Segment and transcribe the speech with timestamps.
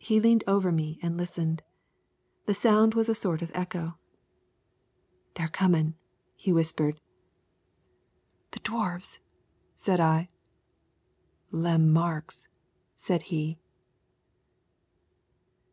[0.00, 1.62] He leaned over me and listened.
[2.46, 3.96] The sound was a sort of echo.
[5.36, 5.94] "They're comin',"
[6.34, 7.00] he whispered.
[8.50, 9.20] "The Dwarfs?"
[9.76, 10.28] said I.
[11.52, 12.48] "Lem Marks,"
[12.96, 13.60] said he.